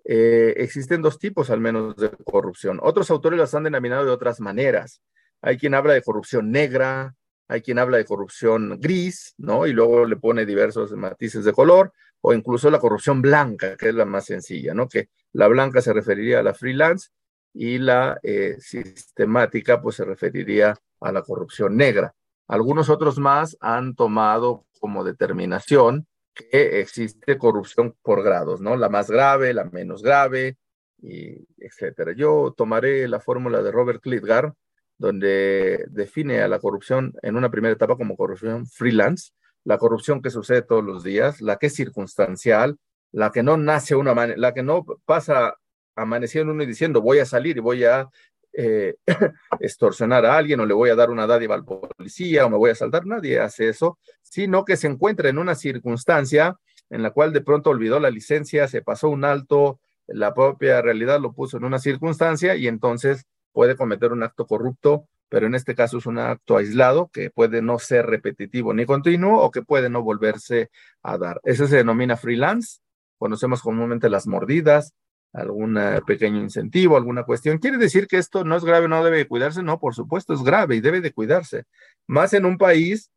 Eh, 0.03 0.55
existen 0.57 1.03
dos 1.03 1.19
tipos 1.19 1.51
al 1.51 1.61
menos 1.61 1.95
de 1.97 2.09
corrupción. 2.25 2.81
Otros 2.83 3.11
autores 3.11 3.39
las 3.39 3.55
han 3.55 3.65
denominado 3.65 4.07
de 4.07 4.11
otras 4.11 4.41
maneras. 4.41 5.03
Hay 5.43 5.59
quien 5.59 5.75
habla 5.75 5.93
de 5.93 6.01
corrupción 6.01 6.51
negra, 6.51 7.15
hay 7.49 7.61
quien 7.61 7.79
habla 7.79 7.99
de 7.99 8.07
corrupción 8.07 8.81
gris, 8.81 9.35
¿no? 9.37 9.67
Y 9.67 9.75
luego 9.75 10.07
le 10.07 10.17
pone 10.17 10.47
diversos 10.47 10.93
matices 10.93 11.45
de 11.45 11.53
color, 11.53 11.93
o 12.23 12.33
incluso 12.33 12.71
la 12.71 12.79
corrupción 12.79 13.21
blanca, 13.21 13.77
que 13.77 13.91
es 13.91 13.95
la 13.95 14.07
más 14.07 14.25
sencilla, 14.25 14.73
¿no? 14.73 14.89
Que 14.89 15.11
la 15.35 15.49
blanca 15.49 15.83
se 15.83 15.93
referiría 15.93 16.41
a 16.41 16.43
la 16.43 16.55
freelance 16.55 17.11
y 17.53 17.77
la 17.77 18.19
eh, 18.23 18.57
sistemática, 18.59 19.83
pues 19.83 19.97
se 19.97 20.07
referiría 20.07 20.75
a 20.99 21.13
la 21.13 21.21
corrupción 21.21 21.77
negra. 21.77 22.15
Algunos 22.51 22.91
otros 22.91 23.21
más 23.21 23.57
han 23.61 23.95
tomado 23.95 24.67
como 24.81 25.05
determinación 25.05 26.09
que 26.35 26.81
existe 26.81 27.39
corrupción 27.39 27.95
por 28.03 28.25
grados, 28.25 28.61
¿no? 28.61 28.77
La 28.77 28.89
más 28.89 29.09
grave, 29.09 29.55
la 29.55 29.67
menos 29.67 30.03
grave, 30.03 30.57
y 31.01 31.47
etcétera. 31.59 32.13
Yo 32.13 32.53
tomaré 32.57 33.07
la 33.07 33.21
fórmula 33.21 33.63
de 33.63 33.71
Robert 33.71 34.03
Klitgar, 34.03 34.53
donde 34.99 35.85
define 35.91 36.41
a 36.43 36.49
la 36.49 36.59
corrupción 36.59 37.15
en 37.23 37.37
una 37.37 37.53
primera 37.53 37.73
etapa 37.73 37.97
como 37.97 38.17
corrupción 38.17 38.67
freelance, 38.67 39.31
la 39.63 39.79
corrupción 39.79 40.21
que 40.21 40.31
sucede 40.31 40.63
todos 40.63 40.83
los 40.83 41.05
días, 41.05 41.41
la 41.41 41.55
que 41.55 41.69
es 41.69 41.75
circunstancial, 41.75 42.79
la 43.13 43.31
que 43.31 43.45
no 43.45 43.59
nace 43.59 43.95
una 43.95 44.27
la 44.27 44.55
que 44.55 44.65
no 44.65 44.85
pasa 45.05 45.55
amaneciendo 45.95 46.53
uno 46.53 46.65
y 46.65 46.67
diciendo 46.67 47.01
voy 47.01 47.21
a 47.21 47.27
salir 47.27 47.59
y 47.59 47.61
voy 47.61 47.85
a 47.85 48.09
eh, 48.53 48.97
extorsionar 49.61 50.27
a 50.27 50.37
alguien 50.37 50.61
o 50.61 50.67
le 50.67 50.75
voy 50.75 50.91
a 50.91 50.97
dar 50.97 51.11
una 51.11 51.27
dádiva 51.27 51.55
al 51.55 51.65
policía 51.65 52.47
o 52.47 52.51
me 52.51 52.57
voy 52.57 52.71
a 52.71 52.75
saltar, 52.75 53.07
nadie 53.07 53.39
hace 53.39 53.69
eso, 53.69 53.99
sino 54.23 54.65
que 54.65 54.77
se 54.77 54.87
encuentra 54.87 55.29
en 55.29 55.39
una 55.39 55.55
circunstancia 55.55 56.57
en 56.91 57.03
la 57.03 57.13
cual 57.13 57.33
de 57.33 57.41
pronto 57.41 57.71
olvidó 57.71 58.01
la 58.01 58.11
licencia, 58.11 58.67
se 58.69 58.83
pasó 58.83 59.09
un 59.09 59.25
alto, 59.25 59.81
la 60.07 60.35
propia 60.35 60.83
realidad 60.83 61.21
lo 61.21 61.33
puso 61.33 61.57
en 61.57 61.65
una 61.65 61.79
circunstancia 61.79 62.57
y 62.57 62.67
entonces 62.67 63.25
puede 63.53 63.77
cometer 63.77 64.13
un 64.13 64.23
acto 64.23 64.47
corrupto, 64.47 65.07
pero 65.29 65.47
en 65.47 65.55
este 65.55 65.77
caso 65.77 65.99
es 65.99 66.07
un 66.07 66.19
acto 66.19 66.57
aislado 66.57 67.09
que 67.13 67.31
puede 67.31 67.63
no 67.63 67.79
ser 67.79 68.07
repetitivo 68.07 68.75
ni 68.75 68.85
continuo 68.85 69.41
o 69.41 69.51
que 69.53 69.63
puede 69.63 69.89
no 69.89 70.03
volverse 70.03 70.71
a 71.03 71.17
dar. 71.17 71.41
Eso 71.45 71.69
se 71.69 71.77
denomina 71.77 72.17
freelance, 72.17 72.81
conocemos 73.19 73.63
comúnmente 73.63 74.11
las 74.11 74.27
mordidas, 74.27 74.93
algún 75.33 75.79
pequeño 76.07 76.41
incentivo, 76.41 76.97
alguna 76.97 77.25
cuestión. 77.25 77.59
¿Quiere 77.59 77.79
decir 77.79 78.07
que 78.07 78.19
esto 78.19 78.45
no 78.45 78.57
es 78.57 78.65
grave, 78.65 78.89
no 78.89 79.05
debe 79.05 79.19
de 79.19 79.29
cuidarse? 79.29 79.63
No, 79.63 79.79
por 79.79 79.95
supuesto, 79.95 80.35
es 80.35 80.43
grave 80.43 80.77
y 80.77 80.81
debe 80.81 81.01
de 81.01 81.13
cuidarse. 81.13 81.65
Más 82.07 82.33
en 82.33 82.45
un 82.45 82.59
país 82.59 83.11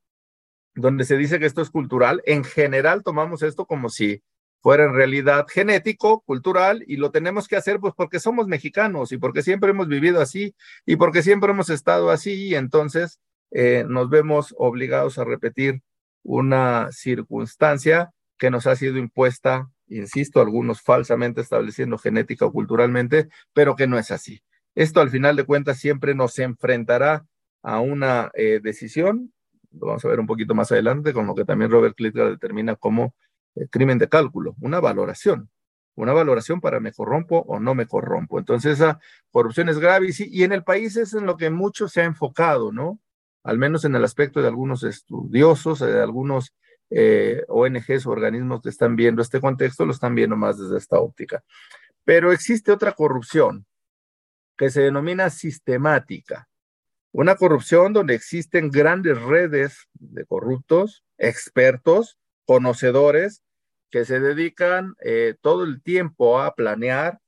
donde 0.76 1.04
se 1.04 1.18
dice 1.18 1.40
que 1.40 1.46
esto 1.46 1.62
es 1.62 1.70
cultural, 1.70 2.22
en 2.26 2.44
general 2.44 3.04
tomamos 3.04 3.44
esto 3.44 3.66
como 3.66 3.90
si 3.90 4.24
fuera 4.60 4.86
en 4.86 4.94
realidad 4.94 5.46
genético, 5.50 6.22
cultural, 6.22 6.84
y 6.88 6.96
lo 6.96 7.12
tenemos 7.12 7.48
que 7.48 7.58
hacer 7.58 7.80
pues 7.80 7.94
porque 7.96 8.20
somos 8.20 8.48
mexicanos 8.48 9.12
y 9.12 9.18
porque 9.18 9.42
siempre 9.42 9.72
hemos 9.72 9.88
vivido 9.88 10.22
así 10.22 10.56
y 10.86 10.96
porque 10.96 11.22
siempre 11.22 11.52
hemos 11.52 11.70
estado 11.70 12.10
así 12.10 12.48
y 12.48 12.56
entonces 12.56 13.20
eh, 13.52 13.86
nos 13.88 14.10
vemos 14.10 14.56
obligados 14.58 15.18
a 15.18 15.26
repetir 15.26 15.82
una 16.24 16.90
circunstancia 16.92 18.12
que 18.38 18.50
nos 18.50 18.66
ha 18.66 18.76
sido 18.78 18.98
impuesta 18.98 19.70
insisto, 19.98 20.42
algunos 20.42 20.82
falsamente 20.82 21.42
estableciendo 21.42 21.98
genética 21.98 22.46
o 22.46 22.52
culturalmente, 22.52 23.30
pero 23.54 23.76
que 23.76 23.88
no 23.88 23.98
es 23.98 24.12
así. 24.12 24.42
Esto 24.76 25.02
al 25.02 25.10
final 25.10 25.36
de 25.36 25.46
cuentas 25.46 25.78
siempre 25.78 26.16
nos 26.16 26.40
enfrentará 26.40 27.26
a 27.62 27.80
una 27.80 28.32
eh, 28.34 28.60
decisión, 28.62 29.34
lo 29.72 29.88
vamos 29.88 30.06
a 30.06 30.08
ver 30.08 30.20
un 30.20 30.28
poquito 30.28 30.56
más 30.56 30.72
adelante, 30.72 31.14
con 31.14 31.28
lo 31.28 31.36
que 31.36 31.46
también 31.46 31.72
Robert 31.72 31.96
Klitgar 31.96 32.30
determina 32.30 32.76
como 32.76 33.16
eh, 33.56 33.68
crimen 33.70 33.98
de 33.98 34.10
cálculo, 34.10 34.56
una 34.62 34.80
valoración, 34.80 35.50
una 35.96 36.14
valoración 36.14 36.60
para 36.60 36.80
me 36.80 36.92
corrompo 36.92 37.44
o 37.48 37.60
no 37.60 37.76
me 37.76 37.86
corrompo. 37.86 38.40
Entonces 38.40 38.74
esa 38.74 39.00
corrupción 39.32 39.70
es 39.70 39.80
grave 39.80 40.08
y, 40.10 40.40
y 40.40 40.44
en 40.44 40.52
el 40.52 40.64
país 40.64 40.98
es 40.98 41.14
en 41.14 41.26
lo 41.26 41.38
que 41.38 41.50
mucho 41.50 41.88
se 41.88 42.02
ha 42.02 42.06
enfocado, 42.06 42.72
¿no? 42.72 43.00
Al 43.44 43.58
menos 43.58 43.86
en 43.86 43.96
el 43.96 44.04
aspecto 44.04 44.42
de 44.42 44.48
algunos 44.48 44.84
estudiosos, 44.84 45.80
de 45.80 46.02
algunos 46.02 46.54
eh, 46.96 47.44
ONGs 47.48 48.06
o 48.06 48.12
organismos 48.12 48.62
que 48.62 48.70
están 48.70 48.96
viendo 48.96 49.22
este 49.22 49.42
contexto 49.42 49.86
lo 49.86 49.94
están 49.94 50.14
viendo 50.14 50.36
más 50.36 50.60
desde 50.60 50.78
esta 50.78 51.00
óptica. 51.00 51.44
Pero 52.06 52.32
existe 52.32 52.72
otra 52.72 52.92
corrupción 52.92 53.66
que 54.56 54.70
se 54.70 54.82
denomina 54.82 55.30
sistemática. 55.32 56.48
Una 57.12 57.36
corrupción 57.36 57.94
donde 57.94 58.14
existen 58.14 58.70
grandes 58.70 59.20
redes 59.22 59.88
de 59.94 60.26
corruptos, 60.26 61.04
expertos, 61.18 62.18
conocedores, 62.46 63.42
que 63.90 64.06
se 64.06 64.20
dedican 64.20 64.96
eh, 65.04 65.36
todo 65.42 65.64
el 65.64 65.82
tiempo 65.82 66.42
a 66.42 66.54
planear, 66.56 67.20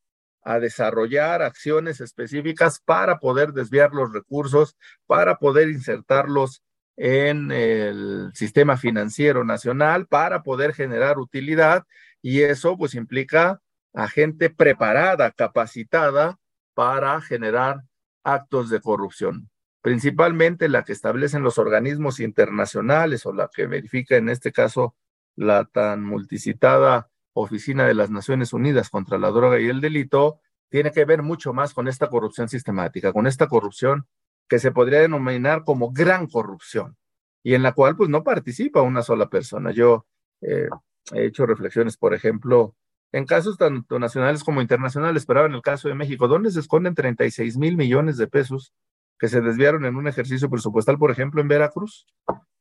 a 0.43 0.59
desarrollar 0.59 1.41
acciones 1.41 2.01
específicas 2.01 2.79
para 2.79 3.19
poder 3.19 3.51
desviar 3.53 3.93
los 3.93 4.13
recursos, 4.13 4.75
para 5.07 5.37
poder 5.37 5.69
insertarlos 5.69 6.61
en 6.97 7.51
el 7.51 8.31
sistema 8.33 8.77
financiero 8.77 9.43
nacional 9.43 10.07
para 10.07 10.43
poder 10.43 10.73
generar 10.73 11.19
utilidad 11.19 11.85
y 12.21 12.41
eso 12.41 12.77
pues 12.77 12.95
implica 12.95 13.61
a 13.93 14.07
gente 14.07 14.49
preparada, 14.49 15.31
capacitada 15.31 16.37
para 16.73 17.21
generar 17.21 17.81
actos 18.23 18.69
de 18.69 18.81
corrupción, 18.81 19.49
principalmente 19.81 20.69
la 20.69 20.83
que 20.83 20.93
establecen 20.93 21.43
los 21.43 21.57
organismos 21.57 22.19
internacionales 22.19 23.25
o 23.25 23.33
la 23.33 23.49
que 23.53 23.67
verifica 23.67 24.15
en 24.15 24.29
este 24.29 24.51
caso 24.51 24.95
la 25.35 25.65
tan 25.65 26.03
multicitada 26.03 27.09
Oficina 27.37 27.85
de 27.85 27.93
las 27.93 28.09
Naciones 28.09 28.53
Unidas 28.53 28.89
contra 28.89 29.17
la 29.17 29.29
Droga 29.29 29.59
y 29.59 29.67
el 29.67 29.81
Delito, 29.81 30.39
tiene 30.69 30.91
que 30.91 31.03
ver 31.03 31.21
mucho 31.21 31.53
más 31.53 31.73
con 31.73 31.89
esta 31.89 32.07
corrupción 32.07 32.47
sistemática, 32.47 33.11
con 33.11 33.27
esta 33.27 33.47
corrupción 33.47 34.07
que 34.47 34.59
se 34.59 34.71
podría 34.71 35.01
denominar 35.01 35.63
como 35.63 35.91
gran 35.91 36.27
corrupción 36.27 36.97
y 37.43 37.53
en 37.53 37.63
la 37.63 37.73
cual 37.73 37.95
pues 37.95 38.09
no 38.09 38.23
participa 38.23 38.81
una 38.81 39.01
sola 39.01 39.29
persona. 39.29 39.71
Yo 39.71 40.05
eh, 40.41 40.67
he 41.13 41.25
hecho 41.25 41.45
reflexiones, 41.45 41.97
por 41.97 42.13
ejemplo, 42.13 42.75
en 43.11 43.25
casos 43.25 43.57
tanto 43.57 43.99
nacionales 43.99 44.43
como 44.43 44.61
internacionales, 44.61 45.25
pero 45.25 45.45
en 45.45 45.53
el 45.53 45.61
caso 45.61 45.87
de 45.87 45.95
México, 45.95 46.27
¿dónde 46.27 46.51
se 46.51 46.59
esconden 46.59 46.95
36 46.95 47.57
mil 47.57 47.77
millones 47.77 48.17
de 48.17 48.27
pesos 48.27 48.73
que 49.19 49.27
se 49.27 49.41
desviaron 49.41 49.85
en 49.85 49.95
un 49.95 50.07
ejercicio 50.07 50.49
presupuestal, 50.49 50.97
por 50.97 51.11
ejemplo, 51.11 51.39
en 51.39 51.47
Veracruz? 51.47 52.07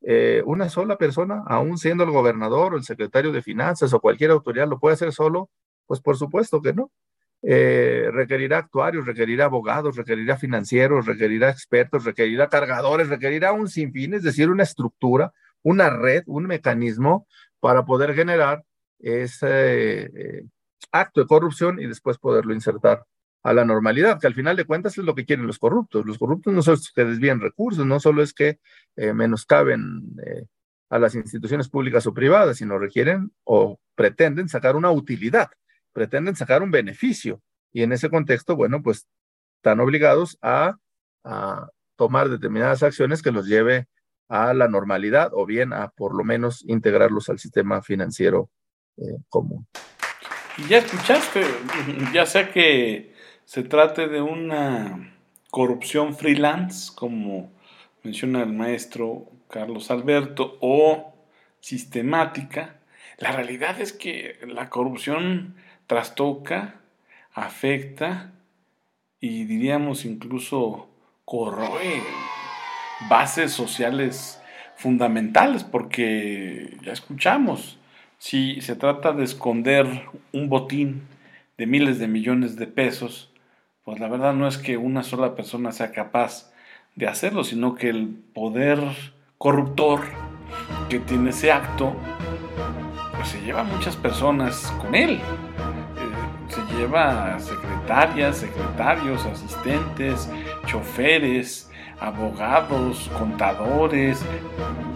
Eh, 0.02 0.42
una 0.44 0.68
sola 0.68 0.98
persona, 0.98 1.42
aún 1.46 1.78
siendo 1.78 2.04
el 2.04 2.10
gobernador 2.10 2.74
o 2.74 2.76
el 2.76 2.84
secretario 2.84 3.32
de 3.32 3.42
finanzas 3.42 3.92
o 3.94 4.00
cualquier 4.00 4.32
autoridad, 4.32 4.68
¿lo 4.68 4.78
puede 4.78 4.94
hacer 4.94 5.12
solo? 5.12 5.50
Pues 5.86 6.00
por 6.00 6.16
supuesto 6.16 6.60
que 6.60 6.74
no. 6.74 6.90
Eh, 7.46 8.08
requerirá 8.10 8.56
actuarios, 8.56 9.04
requerirá 9.04 9.44
abogados, 9.44 9.96
requerirá 9.96 10.38
financieros, 10.38 11.04
requerirá 11.04 11.50
expertos, 11.50 12.04
requerirá 12.04 12.48
cargadores, 12.48 13.10
requerirá 13.10 13.52
un 13.52 13.68
sinfín, 13.68 14.14
es 14.14 14.22
decir, 14.22 14.48
una 14.48 14.62
estructura, 14.62 15.30
una 15.62 15.90
red, 15.90 16.22
un 16.26 16.46
mecanismo 16.46 17.26
para 17.60 17.84
poder 17.84 18.14
generar 18.14 18.64
ese 18.98 20.04
eh, 20.04 20.44
acto 20.90 21.20
de 21.20 21.26
corrupción 21.26 21.78
y 21.78 21.86
después 21.86 22.16
poderlo 22.16 22.54
insertar 22.54 23.04
a 23.42 23.52
la 23.52 23.66
normalidad, 23.66 24.18
que 24.18 24.26
al 24.26 24.34
final 24.34 24.56
de 24.56 24.64
cuentas 24.64 24.96
es 24.96 25.04
lo 25.04 25.14
que 25.14 25.26
quieren 25.26 25.46
los 25.46 25.58
corruptos. 25.58 26.06
Los 26.06 26.16
corruptos 26.16 26.54
no 26.54 26.62
solo 26.62 26.78
es 26.78 26.92
que 26.92 27.04
desvíen 27.04 27.40
recursos, 27.40 27.84
no 27.84 28.00
solo 28.00 28.22
es 28.22 28.32
que 28.32 28.58
eh, 28.96 29.12
menoscaben 29.12 30.16
a 30.88 30.98
las 30.98 31.14
instituciones 31.14 31.68
públicas 31.68 32.06
o 32.06 32.14
privadas, 32.14 32.56
sino 32.56 32.78
requieren 32.78 33.32
o 33.44 33.78
pretenden 33.94 34.48
sacar 34.48 34.76
una 34.76 34.90
utilidad 34.90 35.50
pretenden 35.94 36.36
sacar 36.36 36.62
un 36.62 36.70
beneficio 36.70 37.40
y 37.72 37.82
en 37.82 37.92
ese 37.92 38.10
contexto, 38.10 38.56
bueno, 38.56 38.82
pues 38.82 39.06
están 39.56 39.80
obligados 39.80 40.38
a, 40.42 40.76
tomar 41.96 42.28
determinadas 42.28 42.82
acciones 42.82 43.22
que 43.22 43.30
los 43.30 43.46
lleve 43.46 43.86
a 44.28 44.52
la 44.52 44.68
normalidad 44.68 45.30
o 45.32 45.46
bien 45.46 45.72
a 45.72 45.88
por 45.88 46.14
lo 46.14 46.24
menos 46.24 46.62
integrarlos 46.66 47.30
al 47.30 47.38
sistema 47.38 47.80
financiero 47.82 48.50
eh, 48.98 49.16
común. 49.28 49.66
Y 50.58 50.68
ya 50.68 50.78
escuchaste, 50.78 51.42
ya 52.12 52.26
sea 52.26 52.50
que 52.50 53.14
se 53.44 53.62
trate 53.62 54.08
de 54.08 54.20
una 54.20 55.16
corrupción 55.50 56.14
freelance, 56.16 56.92
como 56.94 57.52
menciona 58.02 58.42
el 58.42 58.52
maestro 58.52 59.30
Carlos 59.48 59.90
Alberto, 59.90 60.58
o 60.60 61.14
sistemática, 61.60 62.80
la 63.18 63.32
realidad 63.32 63.80
es 63.80 63.92
que 63.92 64.38
la 64.46 64.68
corrupción 64.68 65.54
trastoca, 65.86 66.80
afecta 67.32 68.32
y 69.20 69.44
diríamos 69.44 70.04
incluso 70.04 70.88
corroe 71.24 72.02
bases 73.08 73.52
sociales 73.52 74.40
fundamentales, 74.76 75.64
porque 75.64 76.76
ya 76.82 76.92
escuchamos, 76.92 77.78
si 78.18 78.60
se 78.60 78.76
trata 78.76 79.12
de 79.12 79.24
esconder 79.24 79.86
un 80.32 80.48
botín 80.48 81.02
de 81.58 81.66
miles 81.66 81.98
de 81.98 82.08
millones 82.08 82.56
de 82.56 82.66
pesos, 82.66 83.30
pues 83.84 84.00
la 84.00 84.08
verdad 84.08 84.34
no 84.34 84.48
es 84.48 84.58
que 84.58 84.76
una 84.76 85.02
sola 85.02 85.34
persona 85.34 85.72
sea 85.72 85.92
capaz 85.92 86.52
de 86.94 87.06
hacerlo, 87.06 87.44
sino 87.44 87.74
que 87.74 87.88
el 87.88 88.08
poder 88.08 88.78
corruptor 89.38 90.02
que 90.88 91.00
tiene 91.00 91.30
ese 91.30 91.52
acto, 91.52 91.94
pues 93.16 93.28
se 93.28 93.40
lleva 93.40 93.60
a 93.60 93.64
muchas 93.64 93.96
personas 93.96 94.72
con 94.80 94.94
él 94.94 95.20
lleva 96.74 97.38
secretarias, 97.38 98.38
secretarios, 98.38 99.24
asistentes, 99.26 100.28
choferes, 100.66 101.70
abogados, 102.00 103.10
contadores, 103.18 104.24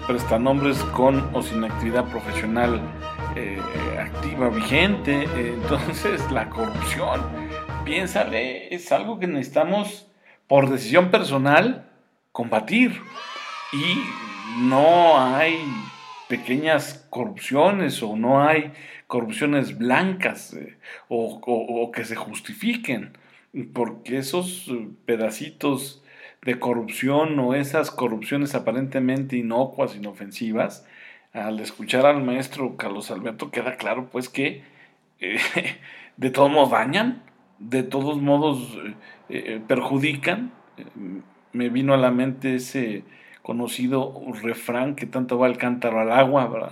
prestanombres 0.06 0.78
con 0.94 1.28
o 1.34 1.42
sin 1.42 1.64
actividad 1.64 2.04
profesional 2.04 2.80
eh, 3.36 3.60
activa, 3.98 4.48
vigente. 4.48 5.24
Entonces 5.36 6.30
la 6.30 6.48
corrupción, 6.48 7.20
piénsale, 7.84 8.74
es 8.74 8.90
algo 8.92 9.18
que 9.18 9.26
necesitamos 9.26 10.06
por 10.46 10.68
decisión 10.68 11.10
personal 11.10 11.90
combatir. 12.32 13.00
Y 13.72 14.02
no 14.60 15.20
hay 15.20 15.58
pequeñas 16.28 17.06
corrupciones 17.10 18.02
o 18.02 18.16
no 18.16 18.42
hay 18.42 18.72
corrupciones 19.08 19.76
blancas 19.76 20.52
eh, 20.54 20.76
o, 21.08 21.90
que 21.92 22.04
se 22.04 22.14
justifiquen, 22.14 23.16
porque 23.72 24.18
esos 24.18 24.68
eh, 24.68 24.88
pedacitos 25.06 26.04
de 26.42 26.60
corrupción 26.60 27.36
o 27.40 27.54
esas 27.54 27.90
corrupciones 27.90 28.54
aparentemente 28.54 29.36
inocuas, 29.36 29.96
inofensivas, 29.96 30.86
al 31.32 31.58
escuchar 31.58 32.06
al 32.06 32.22
maestro 32.22 32.76
Carlos 32.76 33.10
Alberto 33.10 33.50
queda 33.50 33.76
claro 33.76 34.08
pues 34.12 34.28
que 34.28 34.62
eh, 35.20 35.38
de 36.16 36.30
todos 36.30 36.50
modos 36.50 36.70
dañan, 36.70 37.22
de 37.58 37.82
todos 37.82 38.20
modos 38.20 38.78
perjudican. 39.66 40.52
Me 41.52 41.70
vino 41.70 41.92
a 41.92 41.96
la 41.96 42.10
mente 42.10 42.54
ese 42.54 43.02
conocido 43.42 44.22
refrán 44.42 44.94
que 44.94 45.06
tanto 45.06 45.38
va 45.38 45.48
el 45.48 45.58
cántaro 45.58 46.00
al 46.00 46.12
agua, 46.12 46.70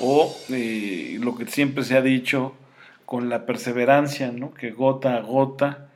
o 0.00 0.34
lo 0.48 1.36
que 1.36 1.46
siempre 1.46 1.84
se 1.84 1.96
ha 1.96 2.02
dicho 2.02 2.54
con 3.04 3.28
la 3.28 3.46
perseverancia, 3.46 4.30
¿no? 4.32 4.52
que 4.52 4.70
gota 4.70 5.16
a 5.16 5.20
gota 5.20 5.88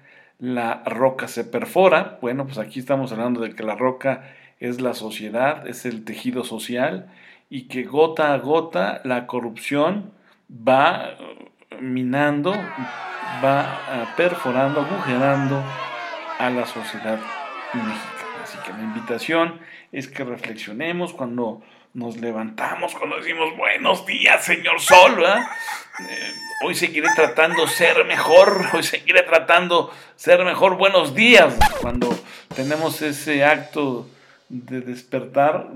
la 0.42 0.82
roca 0.84 1.28
se 1.28 1.44
perfora. 1.44 2.18
Bueno, 2.20 2.46
pues 2.46 2.58
aquí 2.58 2.80
estamos 2.80 3.12
hablando 3.12 3.40
de 3.40 3.54
que 3.54 3.62
la 3.62 3.76
roca 3.76 4.24
es 4.58 4.80
la 4.80 4.92
sociedad, 4.94 5.66
es 5.68 5.86
el 5.86 6.04
tejido 6.04 6.42
social 6.42 7.10
y 7.48 7.68
que 7.68 7.84
gota 7.84 8.34
a 8.34 8.38
gota 8.38 9.00
la 9.04 9.26
corrupción 9.26 10.10
va 10.50 11.10
eh, 11.10 11.78
minando, 11.80 12.52
va 13.44 13.62
eh, 13.62 14.04
perforando, 14.16 14.80
agujerando 14.80 15.62
a 16.38 16.50
la 16.50 16.66
sociedad 16.66 17.20
mexicana. 17.74 18.21
Así 18.52 18.58
que 18.66 18.72
la 18.76 18.82
invitación 18.82 19.60
es 19.92 20.08
que 20.08 20.24
reflexionemos 20.24 21.14
cuando 21.14 21.62
nos 21.94 22.18
levantamos, 22.18 22.94
cuando 22.94 23.16
decimos 23.16 23.56
buenos 23.56 24.04
días, 24.04 24.44
señor 24.44 24.78
Sol, 24.78 25.24
eh, 25.24 26.32
hoy 26.62 26.74
seguiré 26.74 27.08
tratando 27.16 27.66
ser 27.66 28.04
mejor, 28.04 28.66
hoy 28.74 28.82
seguiré 28.82 29.22
tratando 29.22 29.90
ser 30.16 30.44
mejor, 30.44 30.76
buenos 30.76 31.14
días. 31.14 31.56
Cuando 31.80 32.14
tenemos 32.54 33.00
ese 33.00 33.42
acto 33.42 34.06
de 34.50 34.82
despertar, 34.82 35.68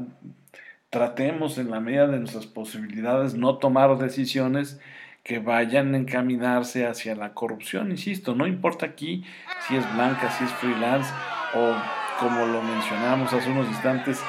tratemos 0.91 1.57
en 1.57 1.71
la 1.71 1.81
medida 1.81 2.07
de 2.07 2.19
nuestras 2.19 2.45
posibilidades 2.45 3.33
no 3.33 3.57
tomar 3.57 3.97
decisiones 3.97 4.79
que 5.25 5.39
vayan 5.39 5.95
a 5.95 5.97
encaminarse 5.97 6.87
hacia 6.87 7.15
la 7.15 7.33
corrupción, 7.33 7.91
insisto, 7.91 8.35
no 8.35 8.47
importa 8.47 8.85
aquí 8.85 9.25
si 9.67 9.77
es 9.77 9.95
blanca, 9.95 10.31
si 10.31 10.45
es 10.45 10.51
freelance 10.53 11.11
o 11.55 11.75
como 12.21 12.47
lo 12.47 12.63
mencionamos 12.63 13.33
hace 13.33 13.51
unos 13.51 13.69
instantes, 13.69 14.23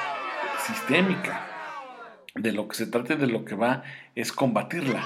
sistémica. 0.66 1.44
De 2.34 2.52
lo 2.52 2.68
que 2.68 2.76
se 2.76 2.86
trate 2.86 3.16
de 3.16 3.26
lo 3.26 3.44
que 3.44 3.54
va 3.54 3.82
es 4.14 4.32
combatirla, 4.32 5.02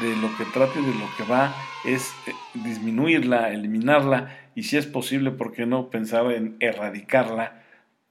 de 0.00 0.16
lo 0.16 0.36
que 0.36 0.44
trate 0.44 0.80
de 0.80 0.92
lo 0.94 1.08
que 1.16 1.24
va 1.30 1.54
es 1.84 2.12
eh, 2.26 2.32
disminuirla, 2.54 3.50
eliminarla 3.50 4.36
y 4.54 4.64
si 4.64 4.76
es 4.76 4.86
posible, 4.86 5.30
¿por 5.30 5.52
qué 5.52 5.64
no 5.64 5.90
pensar 5.90 6.30
en 6.32 6.56
erradicarla 6.60 7.62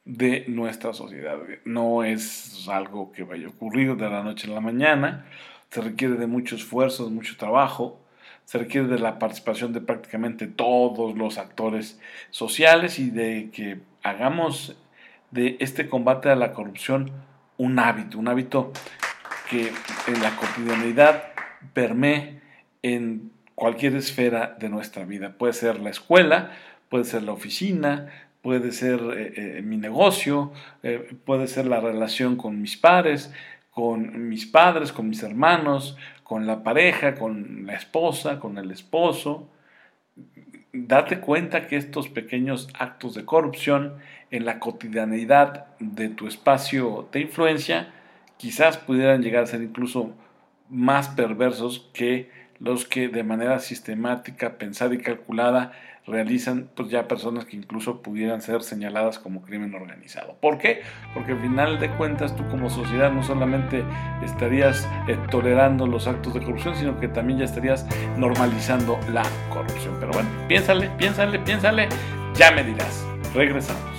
de 0.05 0.45
nuestra 0.47 0.93
sociedad? 0.93 1.37
No 1.65 2.03
es 2.03 2.67
algo 2.69 3.11
que 3.11 3.23
vaya 3.23 3.47
a 3.47 3.49
ocurrir 3.49 3.95
de 3.97 4.09
la 4.09 4.23
noche 4.23 4.49
a 4.49 4.53
la 4.53 4.61
mañana, 4.61 5.25
se 5.69 5.81
requiere 5.81 6.15
de 6.15 6.27
mucho 6.27 6.55
esfuerzo, 6.55 7.05
de 7.05 7.11
mucho 7.11 7.35
trabajo, 7.37 7.99
se 8.45 8.59
requiere 8.59 8.87
de 8.87 8.99
la 8.99 9.17
participación 9.19 9.73
de 9.73 9.81
prácticamente 9.81 10.47
todos 10.47 11.17
los 11.17 11.37
actores 11.37 11.99
sociales 12.29 12.99
y 12.99 13.09
de 13.09 13.49
que 13.51 13.79
hagamos 14.05 14.75
de 15.31 15.57
este 15.59 15.89
combate 15.89 16.29
a 16.29 16.35
la 16.35 16.53
corrupción 16.53 17.11
un 17.57 17.79
hábito, 17.79 18.19
un 18.19 18.27
hábito 18.27 18.71
que 19.49 19.71
en 20.07 20.21
la 20.21 20.35
cotidianidad 20.35 21.23
permee 21.73 22.39
en 22.83 23.31
cualquier 23.55 23.95
esfera 23.95 24.55
de 24.59 24.69
nuestra 24.69 25.05
vida. 25.05 25.37
Puede 25.37 25.53
ser 25.53 25.79
la 25.79 25.89
escuela, 25.89 26.51
puede 26.89 27.05
ser 27.05 27.23
la 27.23 27.31
oficina, 27.31 28.11
puede 28.43 28.71
ser 28.71 28.99
eh, 29.17 29.33
eh, 29.57 29.61
mi 29.63 29.77
negocio, 29.77 30.51
eh, 30.83 31.15
puede 31.25 31.47
ser 31.47 31.65
la 31.65 31.79
relación 31.79 32.35
con 32.35 32.61
mis 32.61 32.77
pares, 32.77 33.33
con 33.71 34.29
mis 34.29 34.45
padres, 34.45 34.91
con 34.91 35.09
mis 35.09 35.23
hermanos, 35.23 35.97
con 36.23 36.45
la 36.45 36.61
pareja, 36.63 37.15
con 37.15 37.65
la 37.65 37.73
esposa, 37.73 38.39
con 38.39 38.59
el 38.59 38.69
esposo. 38.69 39.49
Date 40.77 41.21
cuenta 41.21 41.67
que 41.67 41.77
estos 41.77 42.09
pequeños 42.09 42.67
actos 42.77 43.15
de 43.15 43.23
corrupción 43.23 43.93
en 44.29 44.43
la 44.43 44.59
cotidianidad 44.59 45.67
de 45.79 46.09
tu 46.09 46.27
espacio 46.27 47.07
de 47.13 47.21
influencia, 47.21 47.93
quizás 48.35 48.77
pudieran 48.77 49.21
llegar 49.21 49.43
a 49.43 49.47
ser 49.47 49.61
incluso 49.61 50.13
más 50.69 51.07
perversos 51.07 51.89
que 51.93 52.29
los 52.59 52.83
que 52.83 53.07
de 53.07 53.23
manera 53.23 53.59
sistemática, 53.59 54.57
pensada 54.57 54.93
y 54.93 54.97
calculada 54.97 55.71
realizan 56.07 56.69
pues 56.75 56.89
ya 56.89 57.07
personas 57.07 57.45
que 57.45 57.55
incluso 57.55 58.01
pudieran 58.01 58.41
ser 58.41 58.61
señaladas 58.61 59.19
como 59.19 59.41
crimen 59.41 59.73
organizado. 59.73 60.37
¿Por 60.39 60.57
qué? 60.57 60.81
Porque 61.13 61.31
al 61.31 61.39
final 61.39 61.79
de 61.79 61.89
cuentas 61.91 62.35
tú 62.35 62.47
como 62.49 62.69
sociedad 62.69 63.11
no 63.11 63.23
solamente 63.23 63.83
estarías 64.23 64.87
eh, 65.07 65.17
tolerando 65.31 65.87
los 65.87 66.07
actos 66.07 66.33
de 66.33 66.41
corrupción, 66.41 66.75
sino 66.75 66.99
que 66.99 67.07
también 67.07 67.39
ya 67.39 67.45
estarías 67.45 67.87
normalizando 68.17 68.99
la 69.11 69.23
corrupción. 69.49 69.95
Pero 69.99 70.11
bueno, 70.11 70.29
piénsale, 70.47 70.89
piénsale, 70.97 71.39
piénsale, 71.39 71.89
ya 72.35 72.51
me 72.51 72.63
dirás. 72.63 73.05
Regresamos. 73.33 73.94